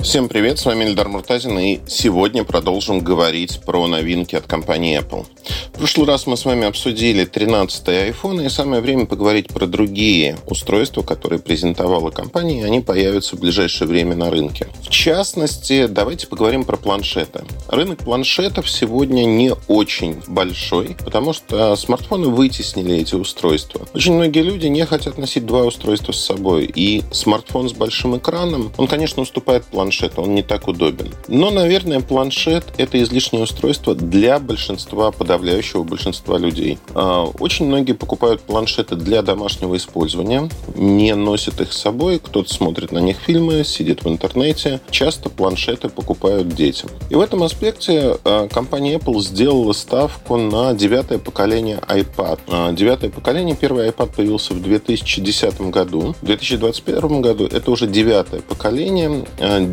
Всем 0.00 0.28
привет, 0.28 0.60
с 0.60 0.64
вами 0.64 0.84
Эльдар 0.84 1.08
Муртазин, 1.08 1.58
и 1.58 1.80
сегодня 1.88 2.44
продолжим 2.44 3.00
говорить 3.00 3.60
про 3.66 3.86
новинки 3.88 4.36
от 4.36 4.46
компании 4.46 4.98
Apple. 4.98 5.26
В 5.74 5.78
прошлый 5.78 6.06
раз 6.06 6.26
мы 6.26 6.36
с 6.36 6.44
вами 6.44 6.66
обсудили 6.66 7.26
13-й 7.26 8.10
iPhone, 8.10 8.46
и 8.46 8.48
самое 8.48 8.80
время 8.80 9.06
поговорить 9.06 9.48
про 9.48 9.66
другие 9.66 10.38
устройства, 10.46 11.02
которые 11.02 11.40
презентовала 11.40 12.10
компания, 12.10 12.60
и 12.60 12.64
они 12.64 12.80
появятся 12.80 13.36
в 13.36 13.40
ближайшее 13.40 13.88
время 13.88 14.14
на 14.14 14.30
рынке. 14.30 14.68
В 14.82 14.88
частности, 14.88 15.86
давайте 15.86 16.26
поговорим 16.26 16.64
про 16.64 16.76
планшеты. 16.76 17.44
Рынок 17.68 17.98
планшетов 17.98 18.70
сегодня 18.70 19.24
не 19.24 19.52
очень 19.66 20.16
большой, 20.28 20.96
потому 21.04 21.32
что 21.32 21.74
смартфоны 21.76 22.28
вытеснили 22.28 22.96
эти 22.96 23.14
устройства. 23.14 23.86
Очень 23.94 24.14
многие 24.14 24.42
люди 24.42 24.66
не 24.66 24.86
хотят 24.86 25.18
носить 25.18 25.44
два 25.44 25.64
устройства 25.64 26.12
с 26.12 26.24
собой, 26.24 26.70
и 26.72 27.02
смартфон 27.12 27.68
с 27.68 27.72
большим 27.72 28.16
экраном, 28.16 28.72
он, 28.76 28.86
конечно, 28.86 29.22
уступает 29.22 29.64
планшету, 29.64 29.88
планшет, 29.98 30.18
он 30.18 30.34
не 30.34 30.42
так 30.42 30.68
удобен. 30.68 31.08
Но, 31.28 31.50
наверное, 31.50 32.00
планшет– 32.00 32.64
это 32.76 33.02
излишнее 33.02 33.42
устройство 33.42 33.94
для 33.94 34.38
большинства, 34.38 35.10
подавляющего 35.10 35.82
большинства 35.82 36.38
людей. 36.38 36.78
А, 36.94 37.24
очень 37.38 37.66
многие 37.66 37.92
покупают 37.92 38.42
планшеты 38.42 38.96
для 38.96 39.22
домашнего 39.22 39.76
использования, 39.76 40.48
не 40.74 41.14
носят 41.14 41.60
их 41.60 41.72
с 41.72 41.78
собой, 41.78 42.18
кто-то 42.18 42.52
смотрит 42.52 42.92
на 42.92 42.98
них 42.98 43.16
фильмы, 43.18 43.64
сидит 43.64 44.04
в 44.04 44.08
интернете. 44.08 44.80
Часто 44.90 45.30
планшеты 45.30 45.88
покупают 45.88 46.48
детям. 46.48 46.90
И 47.10 47.14
в 47.14 47.20
этом 47.20 47.42
аспекте 47.42 48.16
а, 48.24 48.48
компания 48.48 48.96
Apple 48.96 49.20
сделала 49.20 49.72
ставку 49.72 50.36
на 50.36 50.74
девятое 50.74 51.18
поколение 51.18 51.80
iPad. 51.88 52.38
А, 52.48 52.72
девятое 52.72 53.10
поколение, 53.10 53.56
первый 53.56 53.88
iPad 53.88 54.14
появился 54.14 54.54
в 54.54 54.62
2010 54.62 55.60
году. 55.70 56.14
В 56.20 56.26
2021 56.26 57.20
году 57.20 57.46
это 57.46 57.70
уже 57.70 57.86
девятое 57.86 58.40
поколение. 58.40 59.24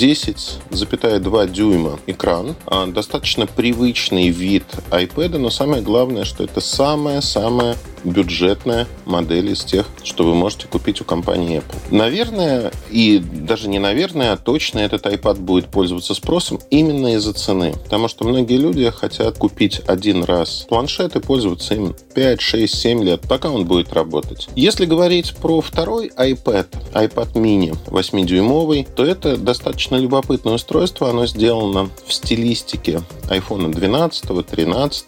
10,2 0.00 1.50
дюйма 1.50 1.98
экран. 2.06 2.56
А, 2.64 2.86
достаточно 2.86 3.46
привычный 3.46 4.30
вид 4.30 4.64
iPad, 4.90 5.36
но 5.36 5.50
самое 5.50 5.82
главное, 5.82 6.24
что 6.24 6.42
это 6.42 6.62
самая-самая 6.62 7.76
бюджетная 8.04 8.86
модель 9.04 9.50
из 9.50 9.64
тех, 9.64 9.86
что 10.02 10.24
вы 10.24 10.34
можете 10.34 10.66
купить 10.66 11.00
у 11.00 11.04
компании 11.04 11.58
Apple. 11.58 11.76
Наверное, 11.90 12.72
и 12.90 13.18
даже 13.18 13.68
не 13.68 13.78
наверное, 13.78 14.32
а 14.32 14.36
точно 14.36 14.78
этот 14.78 15.06
iPad 15.06 15.40
будет 15.40 15.66
пользоваться 15.66 16.14
спросом 16.14 16.58
именно 16.70 17.14
из-за 17.14 17.32
цены. 17.32 17.74
Потому 17.84 18.08
что 18.08 18.24
многие 18.24 18.56
люди 18.56 18.88
хотят 18.90 19.38
купить 19.38 19.80
один 19.86 20.24
раз 20.24 20.66
планшет 20.68 21.16
и 21.16 21.20
пользоваться 21.20 21.74
им 21.74 21.94
5, 22.14 22.40
6, 22.40 22.74
7 22.74 23.04
лет, 23.04 23.20
пока 23.28 23.50
он 23.50 23.64
будет 23.64 23.92
работать. 23.92 24.48
Если 24.56 24.86
говорить 24.86 25.34
про 25.36 25.60
второй 25.60 26.08
iPad, 26.08 26.66
iPad 26.94 27.32
mini 27.34 27.76
8-дюймовый, 27.86 28.86
то 28.94 29.04
это 29.04 29.36
достаточно 29.36 29.96
любопытное 29.96 30.54
устройство. 30.54 31.10
Оно 31.10 31.26
сделано 31.26 31.90
в 32.06 32.12
стилистике 32.12 33.02
iPhone 33.28 33.70
12, 33.70 34.46
13, 34.46 35.04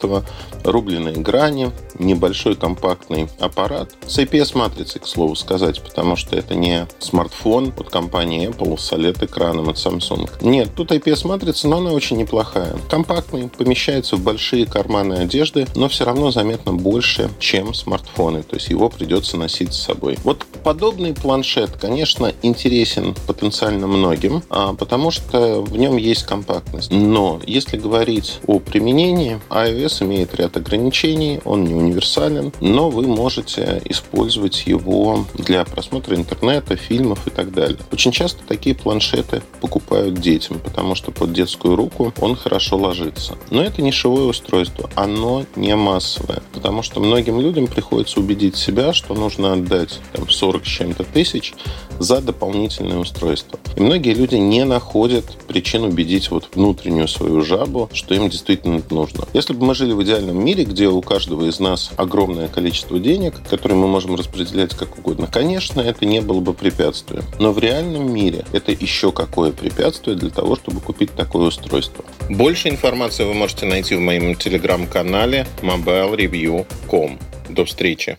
рубленые 0.65 1.17
грани, 1.17 1.71
небольшой 1.99 2.55
компактный 2.55 2.82
аппарат 2.85 3.93
с 4.07 4.19
IPS-матрицей, 4.19 5.01
к 5.01 5.07
слову 5.07 5.35
сказать, 5.35 5.83
потому 5.83 6.17
что 6.17 6.37
это 6.37 6.55
не 6.55 6.87
смартфон 6.99 7.73
от 7.79 7.89
компании 7.91 8.49
Apple 8.49 8.79
с 8.79 8.93
OLED-экраном 8.93 9.69
от 9.69 9.77
Samsung. 9.77 10.31
Нет, 10.41 10.71
тут 10.75 10.93
IPS-матрица, 10.93 11.69
но 11.69 11.79
она 11.79 11.93
очень 11.93 12.17
неплохая. 12.17 12.77
Компактный, 12.91 13.49
помещается 13.49 14.17
в 14.17 14.23
большие 14.23 14.67
карманы 14.67 15.15
одежды, 15.15 15.67
но 15.75 15.89
все 15.89 16.05
равно 16.05 16.31
заметно 16.31 16.73
больше, 16.73 17.31
чем 17.39 17.75
смартфоны, 17.75 18.43
то 18.43 18.57
есть 18.57 18.69
его 18.69 18.89
придется 18.89 19.37
носить 19.37 19.73
с 19.73 19.83
собой. 19.83 20.19
Вот 20.25 20.45
подобный 20.63 21.15
планшет, 21.15 21.71
конечно, 21.81 22.33
интересен 22.43 23.15
потенциально 23.27 23.87
многим, 23.87 24.43
а, 24.51 24.75
потому 24.75 25.11
что 25.11 25.63
в 25.63 25.77
нем 25.77 25.97
есть 25.97 26.25
компактность. 26.25 26.91
Но 26.91 27.41
если 27.47 27.77
говорить 27.77 28.41
о 28.47 28.59
применении, 28.59 29.41
iOS 29.51 30.05
имеет 30.05 30.35
ряд 30.35 30.57
ограничений, 30.57 31.41
он 31.45 31.65
не 31.65 31.75
универсален, 31.75 32.53
но 32.73 32.89
вы 32.89 33.07
можете 33.07 33.83
использовать 33.85 34.67
его 34.67 35.27
для 35.35 35.65
просмотра 35.65 36.17
интернета, 36.17 36.75
фильмов 36.75 37.27
и 37.27 37.31
так 37.31 37.53
далее. 37.53 37.79
Очень 37.93 38.13
часто 38.13 38.41
такие 38.49 38.75
планшеты 38.75 39.43
покупают 39.61 40.15
детям, 40.15 40.59
потому 40.59 40.95
что 40.95 41.11
под 41.13 41.35
детскую 41.35 41.77
руку 41.77 42.15
он 42.21 42.35
хорошо 42.35 42.79
ложится. 42.79 43.37
Но 43.51 43.63
это 43.63 43.83
нишевое 43.83 44.25
устройство, 44.25 44.89
оно 44.95 45.45
не 45.55 45.77
массовое, 45.77 46.43
потому 46.55 46.83
что 46.83 47.01
многим 47.01 47.41
людям 47.41 47.67
приходится 47.67 48.21
убедить 48.21 48.57
себя, 48.57 48.95
что 48.95 49.15
нужно 49.15 49.53
отдать 49.53 50.01
там, 50.15 50.31
40 50.31 50.65
с 50.65 50.69
чем-то 50.69 51.05
тысяч 51.05 51.53
за 51.99 52.21
дополнительное 52.21 52.99
устройство. 52.99 53.59
И 53.77 53.81
многие 53.81 54.15
люди 54.15 54.37
не 54.37 54.65
находят 54.65 55.25
причин 55.47 55.85
убедить 55.85 56.31
вот 56.31 56.49
внутреннюю 56.55 57.07
свою 57.07 57.43
жабу, 57.43 57.91
что 57.93 58.15
им 58.15 58.31
действительно 58.31 58.79
это 58.79 58.95
нужно. 58.95 59.27
Если 59.35 59.53
бы 59.53 59.67
мы 59.67 59.75
жили 59.75 59.93
в 59.93 60.03
идеальном 60.03 60.43
мире, 60.43 60.65
где 60.65 60.89
у 60.89 61.03
каждого 61.03 61.47
из 61.49 61.61
нас 61.61 61.91
огромное 61.97 62.49
количество 62.63 63.01
денег, 63.01 63.35
которые 63.51 63.77
мы 63.77 63.89
можем 63.89 64.15
распределять 64.15 64.73
как 64.77 64.97
угодно, 64.97 65.27
конечно, 65.27 65.81
это 65.81 66.07
не 66.07 66.21
было 66.21 66.39
бы 66.39 66.55
препятствием. 66.55 67.25
Но 67.41 67.51
в 67.51 67.59
реальном 67.59 68.15
мире 68.15 68.45
это 68.53 68.71
еще 68.71 69.11
какое 69.11 69.51
препятствие 69.51 70.17
для 70.17 70.31
того, 70.31 70.55
чтобы 70.55 70.81
купить 70.81 71.13
такое 71.13 71.49
устройство. 71.49 72.05
Больше 72.31 72.69
информации 72.69 73.25
вы 73.25 73.35
можете 73.35 73.67
найти 73.67 73.97
в 73.97 74.01
моем 74.01 74.37
телеграм-канале 74.37 75.49
mobilereview.com. 75.61 77.19
До 77.49 77.65
встречи! 77.65 78.17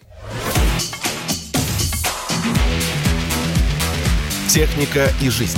Техника 4.50 5.10
и 5.22 5.30
жизнь. 5.30 5.58